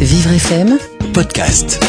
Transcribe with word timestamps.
Vivre 0.00 0.30
FM, 0.30 0.78
podcast. 1.14 1.82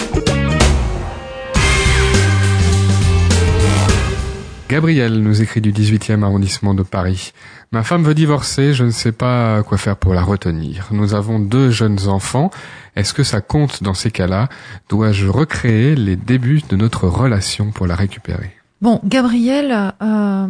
Gabriel 4.69 5.21
nous 5.21 5.41
écrit 5.41 5.59
du 5.59 5.73
18e 5.73 6.23
arrondissement 6.23 6.73
de 6.73 6.83
Paris. 6.83 7.33
Ma 7.73 7.83
femme 7.83 8.03
veut 8.03 8.13
divorcer, 8.13 8.73
je 8.73 8.85
ne 8.85 8.91
sais 8.91 9.11
pas 9.11 9.61
quoi 9.63 9.77
faire 9.77 9.97
pour 9.97 10.13
la 10.13 10.21
retenir. 10.21 10.87
Nous 10.91 11.15
avons 11.15 11.37
deux 11.37 11.69
jeunes 11.69 12.07
enfants. 12.07 12.49
Est-ce 12.95 13.13
que 13.13 13.23
ça 13.23 13.41
compte 13.41 13.83
dans 13.83 13.93
ces 13.93 14.09
cas-là? 14.09 14.47
Dois-je 14.87 15.27
recréer 15.27 15.95
les 15.95 16.15
débuts 16.15 16.61
de 16.69 16.77
notre 16.77 17.09
relation 17.09 17.71
pour 17.71 17.87
la 17.87 17.95
récupérer? 17.95 18.51
Bon, 18.79 19.01
Gabriel, 19.03 19.93
euh, 20.01 20.47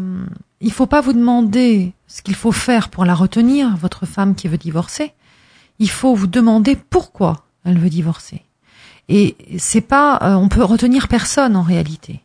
il 0.61 0.71
faut 0.71 0.85
pas 0.85 1.01
vous 1.01 1.13
demander 1.13 1.93
ce 2.05 2.21
qu'il 2.21 2.35
faut 2.35 2.51
faire 2.51 2.89
pour 2.89 3.03
la 3.03 3.15
retenir, 3.15 3.75
votre 3.77 4.05
femme 4.05 4.35
qui 4.35 4.47
veut 4.47 4.57
divorcer. 4.57 5.13
Il 5.79 5.89
faut 5.89 6.13
vous 6.13 6.27
demander 6.27 6.75
pourquoi 6.75 7.46
elle 7.67 7.77
veut 7.77 7.89
divorcer. 7.89 8.43
Et 9.09 9.35
c'est 9.57 9.81
pas, 9.81 10.19
euh, 10.21 10.33
on 10.33 10.49
peut 10.49 10.63
retenir 10.63 11.07
personne 11.07 11.55
en 11.55 11.61
réalité. 11.61 12.21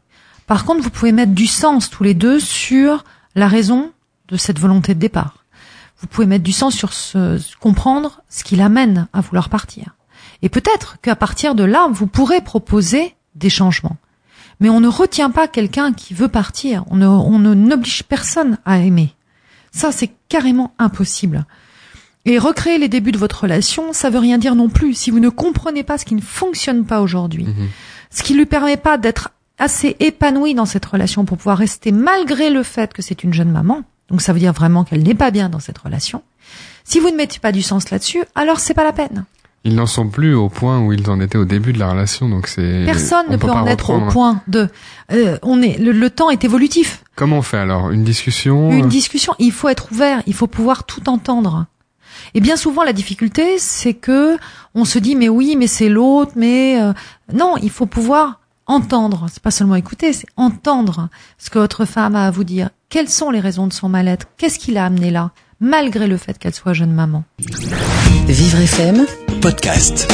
Par 0.47 0.65
contre, 0.65 0.83
vous 0.83 0.91
pouvez 0.91 1.13
mettre 1.13 1.33
du 1.33 1.47
sens 1.47 1.91
tous 1.91 2.05
les 2.05 2.15
deux 2.15 2.41
sur 2.41 3.05
la 3.35 3.49
raison 3.49 3.93
de 4.29 4.37
cette 4.37 4.59
volonté 4.59 4.95
de 4.95 5.01
départ. 5.01 5.45
Vous 5.99 6.07
pouvez 6.07 6.27
mettre 6.27 6.45
du 6.45 6.53
sens 6.53 6.75
sur 6.75 6.93
ce, 6.93 7.41
comprendre 7.59 8.23
ce 8.29 8.45
qui 8.45 8.57
l'amène 8.57 9.09
à 9.13 9.21
vouloir 9.21 9.49
partir. 9.49 9.95
Et 10.43 10.49
peut-être 10.49 11.01
qu'à 11.01 11.15
partir 11.15 11.55
de 11.55 11.65
là, 11.65 11.89
vous 11.91 12.07
pourrez 12.07 12.41
proposer 12.41 13.15
des 13.35 13.51
changements. 13.51 13.97
Mais 14.61 14.69
on 14.69 14.81
ne 14.81 14.89
retient 14.89 15.31
pas 15.31 15.49
quelqu'un 15.49 15.93
qui 15.93 16.15
veut 16.15 16.29
partir. 16.29 16.85
On 16.91 16.97
ne, 16.97 17.07
on 17.07 17.39
n'oblige 17.39 18.03
personne 18.05 18.59
à 18.65 18.79
aimer. 18.79 19.15
Ça, 19.71 19.93
c'est 19.93 20.11
carrément 20.29 20.75
impossible. 20.79 21.47
Et 22.25 22.39
recréer 22.39 22.79
les 22.79 22.89
débuts 22.89 23.13
de 23.13 23.19
votre 23.19 23.43
relation, 23.43 23.93
ça 23.93 24.09
veut 24.11 24.19
rien 24.21 24.39
dire 24.39 24.55
non 24.55 24.69
plus. 24.69 24.95
Si 24.95 25.11
vous 25.11 25.19
ne 25.21 25.29
comprenez 25.29 25.83
pas 25.83 25.99
ce 25.99 26.05
qui 26.05 26.15
ne 26.15 26.21
fonctionne 26.21 26.85
pas 26.85 27.01
aujourd'hui, 27.01 27.45
Mhm. 27.45 27.69
ce 28.11 28.23
qui 28.23 28.35
lui 28.35 28.47
permet 28.47 28.77
pas 28.77 28.97
d'être 28.99 29.31
assez 29.59 29.97
épanoui 30.01 30.55
dans 30.55 30.67
cette 30.67 30.85
relation 30.87 31.25
pour 31.25 31.37
pouvoir 31.39 31.59
rester 31.59 31.91
malgré 31.93 32.51
le 32.51 32.63
fait 32.63 32.93
que 32.93 33.03
c'est 33.03 33.25
une 33.25 33.35
jeune 33.35 33.51
maman, 33.51 33.83
donc 34.09 34.23
ça 34.23 34.33
veut 34.33 34.39
dire 34.39 34.53
vraiment 34.53 34.85
qu'elle 34.85 35.03
n'est 35.03 35.15
pas 35.15 35.31
bien 35.31 35.49
dans 35.49 35.61
cette 35.61 35.79
relation. 35.79 36.23
Si 36.85 37.01
vous 37.01 37.11
ne 37.11 37.17
mettez 37.17 37.39
pas 37.39 37.53
du 37.53 37.63
sens 37.63 37.91
là-dessus, 37.91 38.23
alors 38.35 38.61
c'est 38.61 38.75
pas 38.75 38.85
la 38.85 38.93
peine. 38.93 39.25
Ils 39.65 39.77
n'en 39.77 39.87
sont 39.87 40.09
plus 40.09 40.35
au 40.35 40.49
point 40.49 40.81
où 40.81 40.93
ils 40.93 41.09
en 41.09 41.21
étaient 41.21 41.39
au 41.39 41.45
début 41.45 41.73
de 41.73 41.79
la 41.79 41.91
relation, 41.93 42.29
donc 42.29 42.49
c'est... 42.49 42.83
Personne 42.85 43.27
on 43.29 43.33
ne 43.33 43.37
peut 43.37 43.49
en 43.49 43.65
être 43.69 43.91
au 43.91 44.01
point 44.11 44.43
de. 44.49 44.69
euh, 45.13 45.39
on 45.43 45.63
est 45.63 45.79
le, 45.79 45.93
le 45.93 46.11
temps 46.11 46.31
est 46.31 46.45
évolutif. 46.45 47.05
Comment 47.15 47.39
on 47.39 47.43
fait 47.43 47.59
alors? 47.59 47.91
Une 47.91 48.03
discussion? 48.03 48.73
Une 48.73 48.89
discussion, 48.89 49.35
il 49.39 49.53
faut 49.53 49.69
être 49.69 49.93
ouvert, 49.93 50.21
il 50.27 50.35
faut 50.35 50.49
pouvoir 50.49 50.83
tout 50.83 51.09
entendre. 51.09 51.67
Et 52.35 52.41
bien 52.41 52.57
souvent 52.57 52.83
la 52.85 52.93
difficulté, 52.93 53.59
c'est 53.59 53.95
que 53.95 54.37
on 54.75 54.85
se 54.85 54.99
dit 54.99 55.17
mais 55.17 55.29
oui, 55.29 55.57
mais 55.57 55.67
c'est 55.67 55.89
l'autre, 55.89 56.33
mais 56.37 56.81
euh, 56.81 56.93
non, 57.33 57.57
il 57.63 57.71
faut 57.71 57.87
pouvoir 57.87 58.41
entendre. 58.67 59.27
C'est 59.33 59.43
pas 59.43 59.51
seulement 59.51 59.77
écouter, 59.77 60.13
c'est 60.13 60.29
entendre 60.37 61.09
ce 61.39 61.51
que 61.51 61.59
votre 61.59 61.85
femme 61.85 62.17
a 62.17 62.27
à 62.27 62.31
vous 62.31 62.45
dire. 62.45 62.71
Quelles 62.89 63.09
sont 63.09 63.31
les 63.31 63.41
raisons 63.41 63.67
de 63.67 63.73
son 63.73 63.89
mal-être? 63.89 64.27
Qu'est-ce 64.37 64.59
qui 64.59 64.73
l'a 64.73 64.87
amené 64.87 65.11
là, 65.11 65.31
malgré 65.61 66.07
le 66.07 66.17
fait 66.17 66.39
qu'elle 66.39 66.55
soit 66.55 66.75
jeune 66.75 66.93
maman? 66.93 67.25
Vivre 68.27 68.59
FM, 68.59 69.07
Podcast. 69.41 70.09